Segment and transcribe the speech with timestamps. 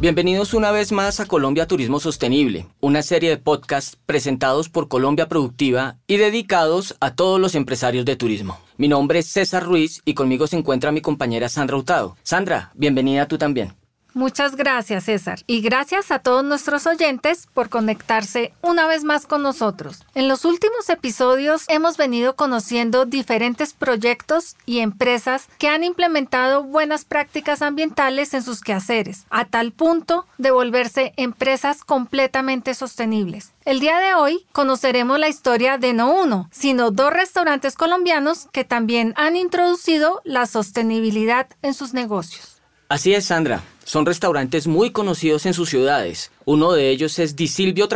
[0.00, 5.28] Bienvenidos una vez más a Colombia Turismo Sostenible, una serie de podcasts presentados por Colombia
[5.28, 8.58] Productiva y dedicados a todos los empresarios de turismo.
[8.78, 12.16] Mi nombre es César Ruiz y conmigo se encuentra mi compañera Sandra Hurtado.
[12.22, 13.74] Sandra, bienvenida tú también.
[14.12, 15.40] Muchas gracias, César.
[15.46, 20.04] Y gracias a todos nuestros oyentes por conectarse una vez más con nosotros.
[20.14, 27.04] En los últimos episodios hemos venido conociendo diferentes proyectos y empresas que han implementado buenas
[27.04, 33.52] prácticas ambientales en sus quehaceres, a tal punto de volverse empresas completamente sostenibles.
[33.64, 38.64] El día de hoy conoceremos la historia de no uno, sino dos restaurantes colombianos que
[38.64, 42.60] también han introducido la sostenibilidad en sus negocios.
[42.88, 43.62] Así es, Sandra.
[43.90, 46.30] Son restaurantes muy conocidos en sus ciudades.
[46.44, 47.88] Uno de ellos es Di Silvio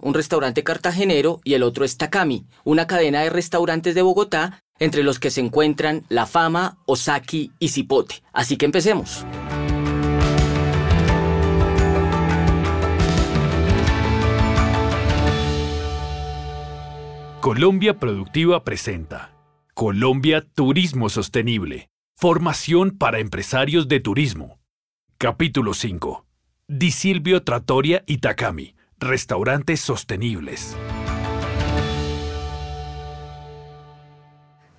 [0.00, 5.04] un restaurante cartagenero, y el otro es Takami, una cadena de restaurantes de Bogotá, entre
[5.04, 8.16] los que se encuentran La Fama, Osaki y Cipote.
[8.32, 9.24] Así que empecemos.
[17.40, 19.30] Colombia Productiva presenta
[19.74, 21.90] Colombia Turismo Sostenible.
[22.16, 24.57] Formación para empresarios de turismo
[25.20, 26.24] Capítulo 5.
[26.68, 28.76] Di Silvio Trattoria y Takami.
[29.00, 30.76] Restaurantes sostenibles.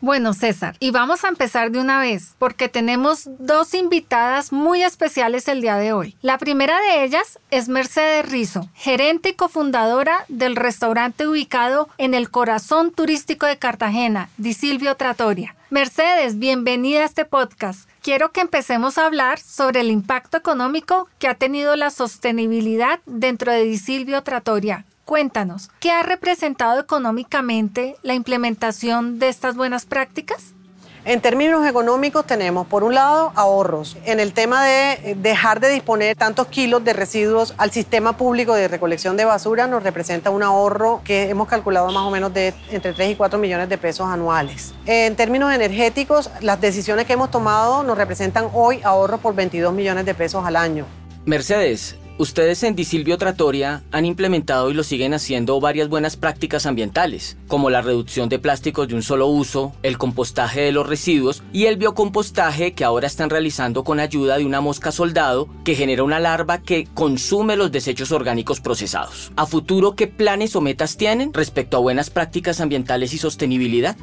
[0.00, 5.46] Bueno, César, y vamos a empezar de una vez, porque tenemos dos invitadas muy especiales
[5.46, 6.16] el día de hoy.
[6.20, 12.28] La primera de ellas es Mercedes Rizo, gerente y cofundadora del restaurante ubicado en el
[12.28, 15.54] corazón turístico de Cartagena, Di Silvio Trattoria.
[15.74, 21.26] Mercedes, bienvenida a este podcast quiero que empecemos a hablar sobre el impacto económico que
[21.26, 24.84] ha tenido la sostenibilidad dentro de Disilvio Tratoria.
[25.04, 30.54] Cuéntanos, ¿qué ha representado económicamente la implementación de estas buenas prácticas?
[31.06, 33.98] En términos económicos tenemos, por un lado, ahorros.
[34.06, 38.68] En el tema de dejar de disponer tantos kilos de residuos al sistema público de
[38.68, 42.94] recolección de basura nos representa un ahorro que hemos calculado más o menos de entre
[42.94, 44.72] 3 y 4 millones de pesos anuales.
[44.86, 50.06] En términos energéticos, las decisiones que hemos tomado nos representan hoy ahorros por 22 millones
[50.06, 50.86] de pesos al año.
[51.26, 57.36] Mercedes, Ustedes en Disilvio Tratoria han implementado y lo siguen haciendo varias buenas prácticas ambientales,
[57.48, 61.64] como la reducción de plásticos de un solo uso, el compostaje de los residuos y
[61.64, 66.20] el biocompostaje que ahora están realizando con ayuda de una mosca soldado que genera una
[66.20, 69.32] larva que consume los desechos orgánicos procesados.
[69.34, 73.96] ¿A futuro qué planes o metas tienen respecto a buenas prácticas ambientales y sostenibilidad?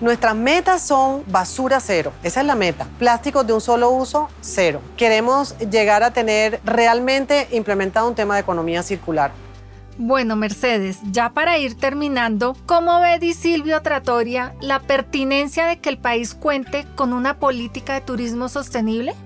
[0.00, 2.86] Nuestras metas son basura cero, esa es la meta.
[3.00, 4.80] Plásticos de un solo uso, cero.
[4.96, 9.32] Queremos llegar a tener realmente implementado un tema de economía circular.
[10.00, 15.88] Bueno, Mercedes, ya para ir terminando, ¿cómo ve Di Silvio Tratoria la pertinencia de que
[15.88, 19.16] el país cuente con una política de turismo sostenible?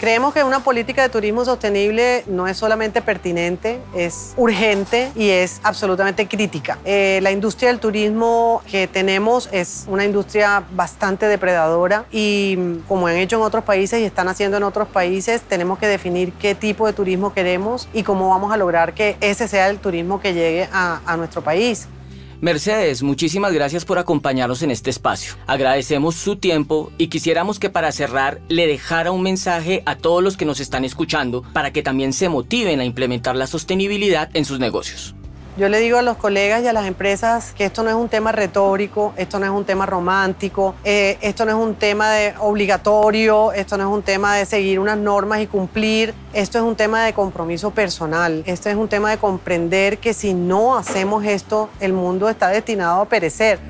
[0.00, 5.60] Creemos que una política de turismo sostenible no es solamente pertinente, es urgente y es
[5.62, 6.78] absolutamente crítica.
[6.86, 13.08] Eh, la industria del turismo que tenemos es una industria bastante depredadora y mm, como
[13.08, 16.54] han hecho en otros países y están haciendo en otros países, tenemos que definir qué
[16.54, 20.32] tipo de turismo queremos y cómo vamos a lograr que ese sea el turismo que
[20.32, 21.88] llegue a, a nuestro país.
[22.40, 25.34] Mercedes, muchísimas gracias por acompañarnos en este espacio.
[25.46, 30.38] Agradecemos su tiempo y quisiéramos que para cerrar le dejara un mensaje a todos los
[30.38, 34.58] que nos están escuchando para que también se motiven a implementar la sostenibilidad en sus
[34.58, 35.14] negocios.
[35.56, 38.08] Yo le digo a los colegas y a las empresas que esto no es un
[38.08, 42.34] tema retórico, esto no es un tema romántico, eh, esto no es un tema de
[42.38, 46.76] obligatorio, esto no es un tema de seguir unas normas y cumplir, esto es un
[46.76, 51.68] tema de compromiso personal, esto es un tema de comprender que si no hacemos esto,
[51.80, 53.69] el mundo está destinado a perecer.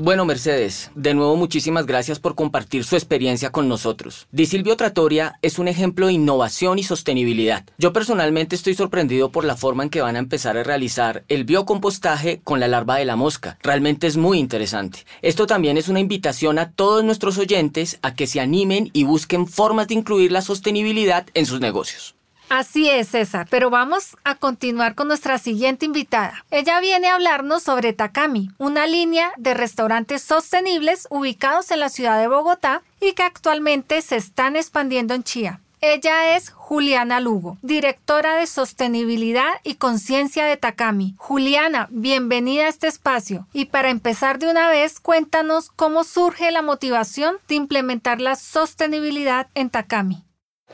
[0.00, 4.28] Bueno, Mercedes, de nuevo muchísimas gracias por compartir su experiencia con nosotros.
[4.30, 7.64] Di Silvio Tratoria es un ejemplo de innovación y sostenibilidad.
[7.78, 11.42] Yo personalmente estoy sorprendido por la forma en que van a empezar a realizar el
[11.42, 13.58] biocompostaje con la larva de la mosca.
[13.60, 15.00] Realmente es muy interesante.
[15.20, 19.48] Esto también es una invitación a todos nuestros oyentes a que se animen y busquen
[19.48, 22.17] formas de incluir la sostenibilidad en sus negocios.
[22.48, 26.44] Así es, César, pero vamos a continuar con nuestra siguiente invitada.
[26.50, 32.18] Ella viene a hablarnos sobre Takami, una línea de restaurantes sostenibles ubicados en la ciudad
[32.18, 35.60] de Bogotá y que actualmente se están expandiendo en Chía.
[35.80, 41.14] Ella es Juliana Lugo, directora de sostenibilidad y conciencia de Takami.
[41.18, 43.46] Juliana, bienvenida a este espacio.
[43.52, 49.46] Y para empezar de una vez, cuéntanos cómo surge la motivación de implementar la sostenibilidad
[49.54, 50.24] en Takami.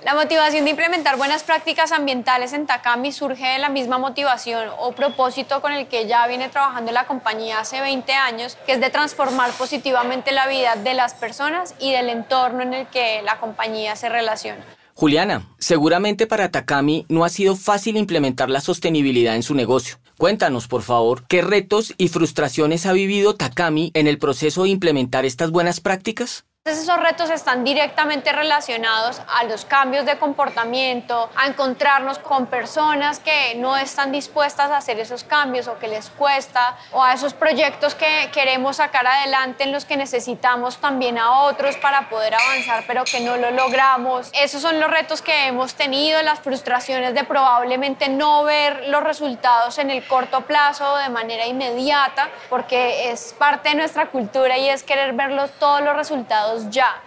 [0.03, 4.93] La motivación de implementar buenas prácticas ambientales en Takami surge de la misma motivación o
[4.93, 8.91] propósito con el que ya viene trabajando la compañía hace 20 años, que es de
[8.91, 13.97] transformar positivamente la vida de las personas y del entorno en el que la compañía
[13.97, 14.63] se relaciona.
[14.93, 19.97] Juliana, seguramente para Takami no ha sido fácil implementar la sostenibilidad en su negocio.
[20.19, 25.25] Cuéntanos, por favor, qué retos y frustraciones ha vivido Takami en el proceso de implementar
[25.25, 26.45] estas buenas prácticas.
[26.67, 33.55] Esos retos están directamente relacionados a los cambios de comportamiento, a encontrarnos con personas que
[33.57, 37.95] no están dispuestas a hacer esos cambios o que les cuesta, o a esos proyectos
[37.95, 43.05] que queremos sacar adelante en los que necesitamos también a otros para poder avanzar, pero
[43.05, 44.31] que no lo logramos.
[44.33, 49.77] Esos son los retos que hemos tenido, las frustraciones de probablemente no ver los resultados
[49.77, 54.83] en el corto plazo de manera inmediata, porque es parte de nuestra cultura y es
[54.83, 57.03] querer verlos todos los resultados ya.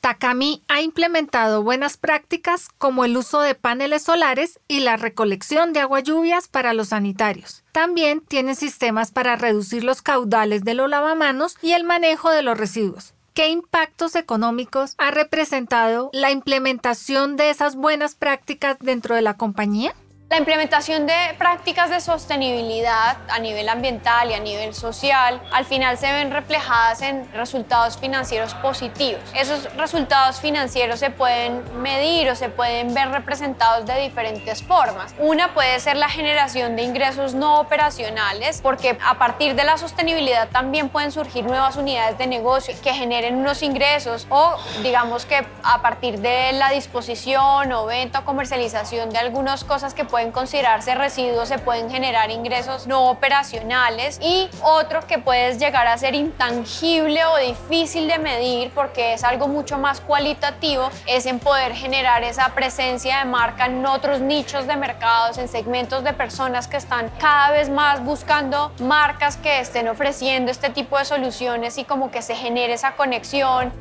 [0.00, 5.80] Takami ha implementado buenas prácticas como el uso de paneles solares y la recolección de
[5.80, 7.64] agua lluvias para los sanitarios.
[7.72, 12.56] También tiene sistemas para reducir los caudales de los lavamanos y el manejo de los
[12.56, 13.12] residuos.
[13.34, 19.94] ¿Qué impactos económicos ha representado la implementación de esas buenas prácticas dentro de la compañía?
[20.30, 25.98] La implementación de prácticas de sostenibilidad a nivel ambiental y a nivel social al final
[25.98, 29.20] se ven reflejadas en resultados financieros positivos.
[29.34, 35.16] Esos resultados financieros se pueden medir o se pueden ver representados de diferentes formas.
[35.18, 40.48] Una puede ser la generación de ingresos no operacionales porque a partir de la sostenibilidad
[40.50, 44.54] también pueden surgir nuevas unidades de negocio que generen unos ingresos o
[44.84, 50.04] digamos que a partir de la disposición o venta o comercialización de algunas cosas que
[50.04, 55.86] pueden pueden considerarse residuos, se pueden generar ingresos no operacionales y otro que puedes llegar
[55.86, 61.38] a ser intangible o difícil de medir porque es algo mucho más cualitativo, es en
[61.38, 66.68] poder generar esa presencia de marca en otros nichos de mercados, en segmentos de personas
[66.68, 71.84] que están cada vez más buscando marcas que estén ofreciendo este tipo de soluciones y
[71.84, 73.72] como que se genere esa conexión.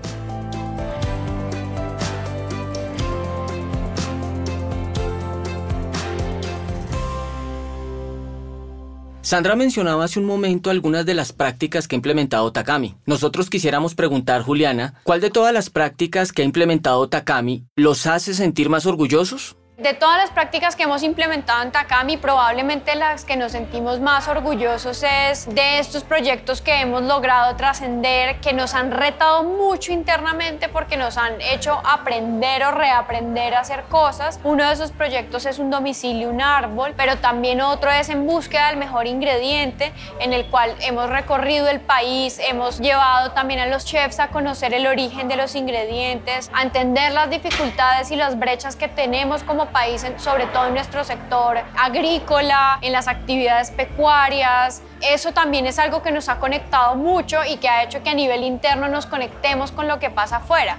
[9.21, 12.95] Sandra mencionaba hace un momento algunas de las prácticas que ha implementado Takami.
[13.06, 18.33] Nosotros quisiéramos preguntar, Juliana, ¿cuál de todas las prácticas que ha implementado Takami los hace
[18.33, 19.58] sentir más orgullosos?
[19.79, 24.27] De todas las prácticas que hemos implementado en Takami, probablemente las que nos sentimos más
[24.27, 30.67] orgullosos es de estos proyectos que hemos logrado trascender, que nos han retado mucho internamente
[30.67, 34.41] porque nos han hecho aprender o reaprender a hacer cosas.
[34.43, 38.67] Uno de esos proyectos es un domicilio, un árbol, pero también otro es en búsqueda
[38.67, 43.85] del mejor ingrediente, en el cual hemos recorrido el país, hemos llevado también a los
[43.85, 48.75] chefs a conocer el origen de los ingredientes, a entender las dificultades y las brechas
[48.75, 54.81] que tenemos como país, sobre todo en nuestro sector agrícola, en las actividades pecuarias.
[55.01, 58.13] Eso también es algo que nos ha conectado mucho y que ha hecho que a
[58.13, 60.77] nivel interno nos conectemos con lo que pasa afuera.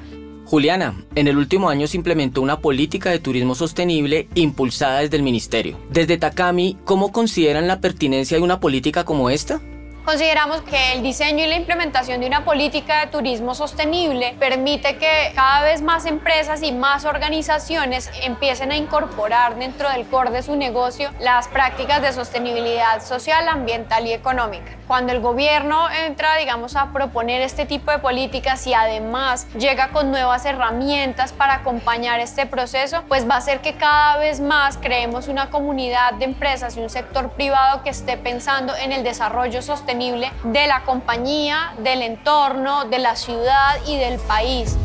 [0.50, 5.22] Juliana, en el último año se implementó una política de turismo sostenible impulsada desde el
[5.22, 5.78] ministerio.
[5.90, 9.60] Desde Takami, ¿cómo consideran la pertinencia de una política como esta?
[10.04, 15.30] Consideramos que el diseño y la implementación de una política de turismo sostenible permite que
[15.34, 20.56] cada vez más empresas y más organizaciones empiecen a incorporar dentro del core de su
[20.56, 24.72] negocio las prácticas de sostenibilidad social, ambiental y económica.
[24.86, 30.10] Cuando el gobierno entra, digamos, a proponer este tipo de políticas y además llega con
[30.10, 35.28] nuevas herramientas para acompañar este proceso, pues va a hacer que cada vez más creemos
[35.28, 39.60] una comunidad de empresas y un sector privado que esté pensando en el desarrollo
[39.94, 44.76] de la compañía, del entorno, de la ciudad y del país.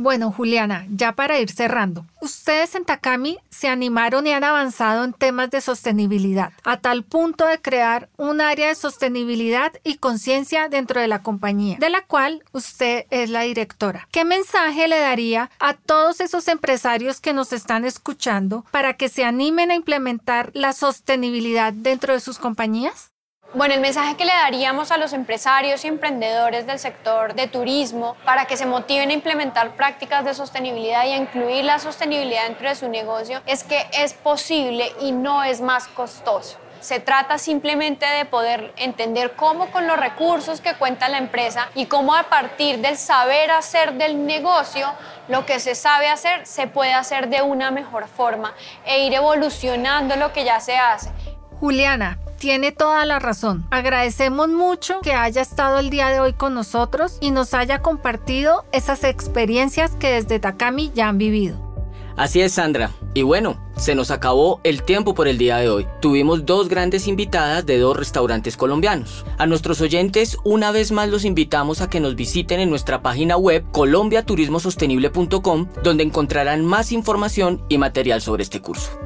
[0.00, 5.12] Bueno, Juliana, ya para ir cerrando, ustedes en Takami se animaron y han avanzado en
[5.12, 11.00] temas de sostenibilidad, a tal punto de crear un área de sostenibilidad y conciencia dentro
[11.00, 14.06] de la compañía, de la cual usted es la directora.
[14.12, 19.24] ¿Qué mensaje le daría a todos esos empresarios que nos están escuchando para que se
[19.24, 23.10] animen a implementar la sostenibilidad dentro de sus compañías?
[23.54, 28.14] Bueno, el mensaje que le daríamos a los empresarios y emprendedores del sector de turismo
[28.26, 32.68] para que se motiven a implementar prácticas de sostenibilidad y a incluir la sostenibilidad dentro
[32.68, 36.58] de su negocio es que es posible y no es más costoso.
[36.80, 41.86] Se trata simplemente de poder entender cómo con los recursos que cuenta la empresa y
[41.86, 44.92] cómo a partir del saber hacer del negocio,
[45.28, 48.52] lo que se sabe hacer se puede hacer de una mejor forma
[48.84, 51.10] e ir evolucionando lo que ya se hace.
[51.58, 53.66] Juliana, tiene toda la razón.
[53.70, 58.64] Agradecemos mucho que haya estado el día de hoy con nosotros y nos haya compartido
[58.72, 61.68] esas experiencias que desde Takami ya han vivido.
[62.16, 62.90] Así es, Sandra.
[63.14, 65.86] Y bueno, se nos acabó el tiempo por el día de hoy.
[66.00, 69.24] Tuvimos dos grandes invitadas de dos restaurantes colombianos.
[69.38, 73.36] A nuestros oyentes, una vez más los invitamos a que nos visiten en nuestra página
[73.36, 78.98] web colombiaturismosostenible.com, donde encontrarán más información y material sobre este curso.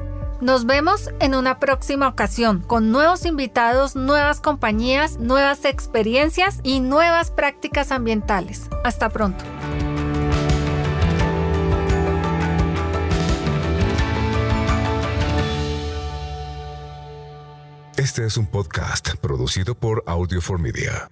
[0.43, 7.31] Nos vemos en una próxima ocasión con nuevos invitados, nuevas compañías, nuevas experiencias y nuevas
[7.31, 8.63] prácticas ambientales.
[8.83, 9.41] Hasta pronto.
[17.95, 21.09] Este es un podcast producido por Audio for Media.